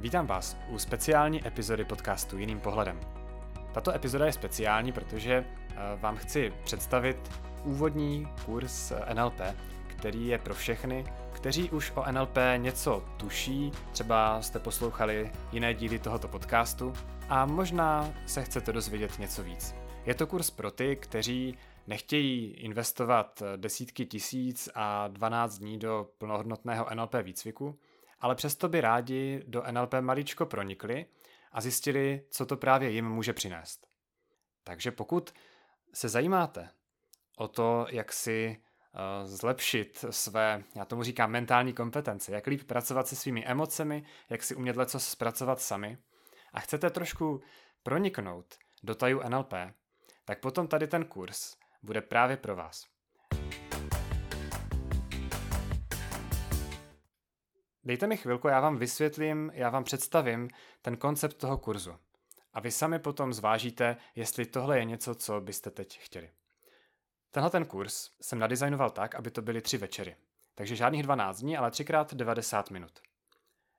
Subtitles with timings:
[0.00, 3.00] Vítám vás u speciální epizody podcastu Jiným pohledem.
[3.72, 7.30] Tato epizoda je speciální, protože eh, vám chci představit
[7.64, 9.40] úvodní kurz NLP,
[9.86, 15.98] který je pro všechny, kteří už o NLP něco tuší, třeba jste poslouchali jiné díly
[15.98, 16.92] tohoto podcastu
[17.28, 19.74] a možná se chcete dozvědět něco víc.
[20.06, 26.86] Je to kurz pro ty, kteří nechtějí investovat desítky tisíc a 12 dní do plnohodnotného
[26.94, 27.78] NLP výcviku,
[28.24, 31.06] ale přesto by rádi do NLP maličko pronikli
[31.52, 33.86] a zjistili, co to právě jim může přinést.
[34.62, 35.34] Takže pokud
[35.94, 36.68] se zajímáte
[37.36, 43.08] o to, jak si uh, zlepšit své, já tomu říkám, mentální kompetence, jak líp pracovat
[43.08, 45.98] se svými emocemi, jak si umět leco zpracovat sami
[46.52, 47.42] a chcete trošku
[47.82, 49.52] proniknout do taju NLP,
[50.24, 52.93] tak potom tady ten kurz bude právě pro vás.
[57.86, 60.48] Dejte mi chvilku, já vám vysvětlím, já vám představím
[60.82, 61.96] ten koncept toho kurzu.
[62.52, 66.30] A vy sami potom zvážíte, jestli tohle je něco, co byste teď chtěli.
[67.30, 70.16] Tenhle ten kurz jsem nadizajnoval tak, aby to byly tři večery.
[70.54, 73.00] Takže žádných 12 dní, ale třikrát 90 minut.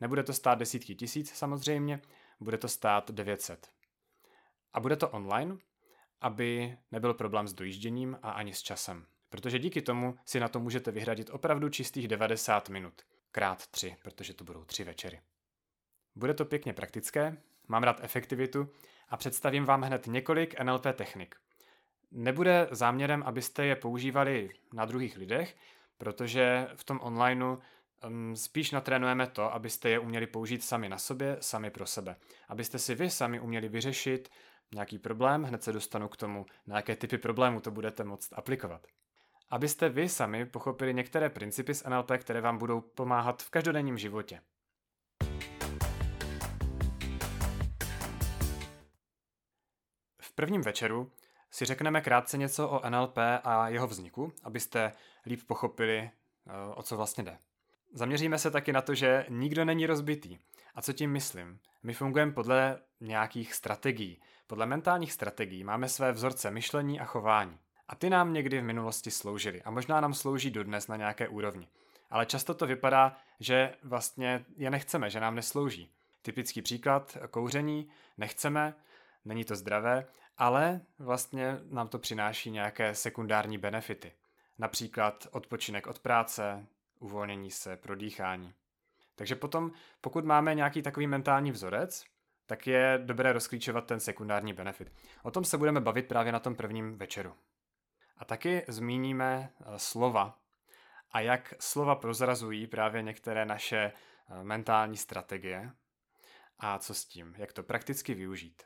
[0.00, 2.00] Nebude to stát desítky tisíc samozřejmě,
[2.40, 3.70] bude to stát 900.
[4.72, 5.56] A bude to online,
[6.20, 9.06] aby nebyl problém s dojížděním a ani s časem.
[9.28, 14.34] Protože díky tomu si na to můžete vyhradit opravdu čistých 90 minut krát tři, protože
[14.34, 15.20] to budou tři večery.
[16.16, 17.36] Bude to pěkně praktické,
[17.68, 18.68] mám rád efektivitu
[19.08, 21.36] a představím vám hned několik NLP technik.
[22.10, 25.56] Nebude záměrem, abyste je používali na druhých lidech,
[25.98, 27.56] protože v tom onlineu
[28.06, 32.16] um, spíš natrénujeme to, abyste je uměli použít sami na sobě, sami pro sebe.
[32.48, 34.28] Abyste si vy sami uměli vyřešit
[34.74, 38.86] nějaký problém, hned se dostanu k tomu, na jaké typy problémů to budete moct aplikovat
[39.50, 44.40] abyste vy sami pochopili některé principy z NLP, které vám budou pomáhat v každodenním životě.
[50.20, 51.12] V prvním večeru
[51.50, 54.92] si řekneme krátce něco o NLP a jeho vzniku, abyste
[55.26, 56.10] líp pochopili, eh,
[56.74, 57.38] o co vlastně jde.
[57.92, 60.38] Zaměříme se taky na to, že nikdo není rozbitý.
[60.74, 61.58] A co tím myslím?
[61.82, 64.20] My fungujeme podle nějakých strategií.
[64.46, 67.58] Podle mentálních strategií máme své vzorce myšlení a chování.
[67.88, 71.68] A ty nám někdy v minulosti sloužily a možná nám slouží dodnes na nějaké úrovni.
[72.10, 75.90] Ale často to vypadá, že vlastně je nechceme, že nám neslouží.
[76.22, 77.88] Typický příklad, kouření,
[78.18, 78.74] nechceme,
[79.24, 80.06] není to zdravé,
[80.38, 84.12] ale vlastně nám to přináší nějaké sekundární benefity.
[84.58, 86.66] Například odpočinek od práce,
[86.98, 88.54] uvolnění se, prodýchání.
[89.14, 92.04] Takže potom, pokud máme nějaký takový mentální vzorec,
[92.46, 94.92] tak je dobré rozklíčovat ten sekundární benefit.
[95.22, 97.34] O tom se budeme bavit právě na tom prvním večeru.
[98.18, 100.38] A taky zmíníme eh, slova
[101.12, 105.70] a jak slova prozrazují právě některé naše eh, mentální strategie
[106.58, 108.62] a co s tím, jak to prakticky využít.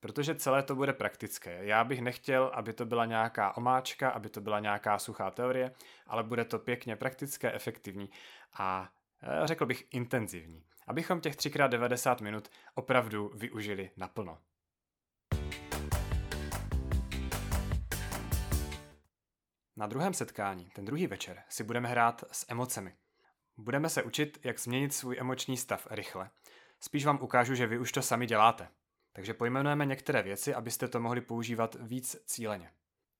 [0.00, 1.64] Protože celé to bude praktické.
[1.64, 5.74] Já bych nechtěl, aby to byla nějaká omáčka, aby to byla nějaká suchá teorie,
[6.06, 8.10] ale bude to pěkně praktické, efektivní
[8.52, 8.88] a
[9.22, 10.64] eh, řekl bych intenzivní.
[10.86, 14.38] Abychom těch 3x90 minut opravdu využili naplno.
[19.76, 22.94] Na druhém setkání, ten druhý večer, si budeme hrát s emocemi.
[23.56, 26.30] Budeme se učit, jak změnit svůj emoční stav rychle.
[26.80, 28.68] Spíš vám ukážu, že vy už to sami děláte.
[29.12, 32.70] Takže pojmenujeme některé věci, abyste to mohli používat víc cíleně.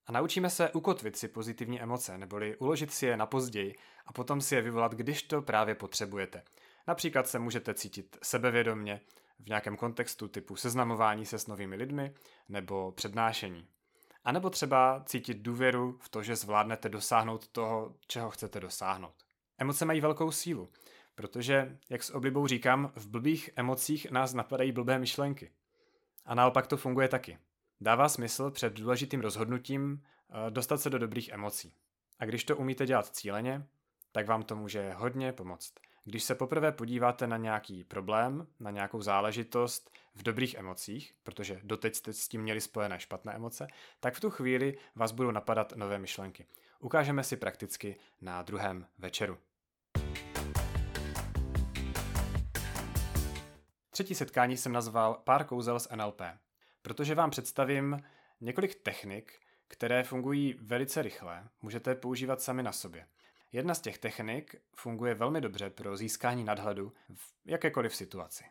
[0.06, 3.74] A naučíme se ukotvit si pozitivní emoce, neboli uložit si je na později
[4.06, 6.42] a potom si je vyvolat, když to právě potřebujete.
[6.86, 9.00] Například se můžete cítit sebevědomně
[9.38, 12.14] v nějakém kontextu typu seznamování se s novými lidmi
[12.48, 13.68] nebo přednášení.
[14.24, 19.14] A nebo třeba cítit důvěru v to, že zvládnete dosáhnout toho, čeho chcete dosáhnout.
[19.58, 20.70] Emoce mají velkou sílu,
[21.14, 25.50] protože, jak s oblibou říkám, v blbých emocích nás napadají blbé myšlenky.
[26.24, 27.38] A naopak to funguje taky.
[27.80, 31.74] Dává smysl před důležitým rozhodnutím eh, dostat se do dobrých emocí.
[32.18, 33.66] A když to umíte dělat cíleně,
[34.12, 35.74] tak vám to může hodně pomoct.
[36.04, 41.94] Když se poprvé podíváte na nějaký problém, na nějakou záležitost v dobrých emocích, protože doteď
[41.94, 43.66] jste s tím měli spojené špatné emoce,
[44.00, 46.46] tak v tu chvíli vás budou napadat nové myšlenky.
[46.78, 49.38] Ukážeme si prakticky na druhém večeru.
[53.90, 56.22] Třetí setkání jsem nazval Pár kouzel z NLP,
[56.82, 58.02] protože vám představím
[58.40, 63.06] několik technik, které fungují velice rychle, můžete používat sami na sobě.
[63.52, 68.44] Jedna z těch technik funguje velmi dobře pro získání nadhledu v jakékoliv situaci.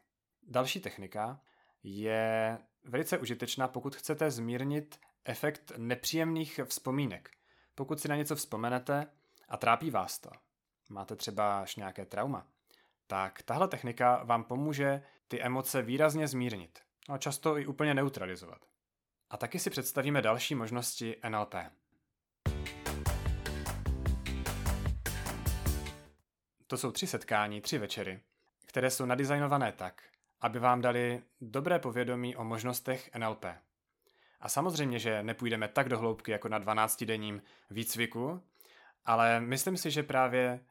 [0.48, 1.42] Další technika
[1.84, 7.30] je velice užitečná, pokud chcete zmírnit efekt nepříjemných vzpomínek.
[7.76, 9.08] Pokud si na něco vzpomenete
[9.50, 10.30] a trápí vás to,
[10.90, 12.48] máte třeba až nějaké trauma,
[13.08, 18.66] tak tahle technika vám pomůže ty emoce výrazně zmírnit a často i úplně neutralizovat.
[19.30, 21.56] A taky si představíme další možnosti NLP.
[26.68, 28.20] To jsou tři setkání, tři večery,
[28.66, 30.04] které jsou nadizajnované tak,
[30.44, 33.46] aby vám dali dobré povědomí o možnostech NLP.
[34.40, 38.44] A samozřejmě, že nepůjdeme tak do hloubky jako na 12-denním výcviku,
[39.06, 40.66] ale myslím si, že právě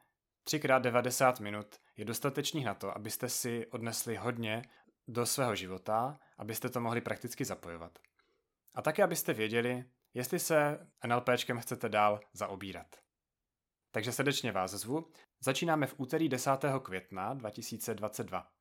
[0.47, 4.61] 3x90 minut je dostatečný na to, abyste si odnesli hodně
[5.07, 7.99] do svého života, abyste to mohli prakticky zapojovat.
[8.75, 12.95] A také, abyste věděli, jestli se NLPčkem chcete dál zaobírat.
[13.91, 15.11] Takže srdečně vás zvu.
[15.39, 16.51] Začínáme v úterý 10.
[16.83, 18.52] května 2022.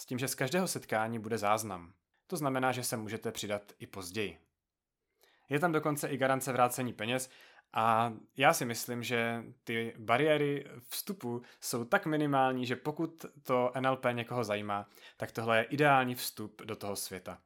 [0.00, 1.92] S tím, že z každého setkání bude záznam.
[2.26, 4.38] To znamená, že se můžete přidat i později.
[5.48, 7.30] Je tam dokonce i garance vrácení peněz
[7.72, 14.06] a já si myslím, že ty bariéry vstupu jsou tak minimální, že pokud to NLP
[14.12, 17.38] někoho zajímá, tak tohle je ideální vstup do toho světa.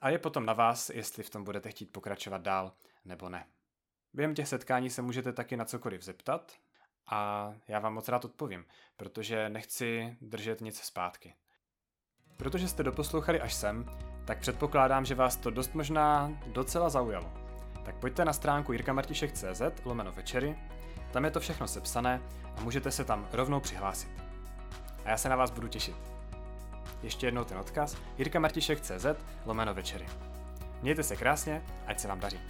[0.00, 2.72] A je potom na vás, jestli v tom budete chtít pokračovat dál
[3.04, 3.46] nebo ne.
[4.12, 6.52] Během těch setkání se můžete taky na cokoliv zeptat
[7.06, 8.66] a já vám moc rád odpovím,
[8.96, 11.34] protože nechci držet nic zpátky.
[12.42, 13.84] Protože jste doposlouchali až sem,
[14.24, 17.32] tak předpokládám, že vás to dost možná docela zaujalo.
[17.84, 20.56] Tak pojďte na stránku jirkamartišek.cz lomeno večery,
[21.10, 22.20] tam je to všechno sepsané
[22.56, 24.10] a můžete se tam rovnou přihlásit.
[25.04, 25.96] A já se na vás budu těšit.
[27.02, 29.06] Ještě jednou ten odkaz jirkamartišek.cz
[29.46, 30.06] lomeno večery.
[30.82, 32.40] Mějte se krásně, ať se vám daří.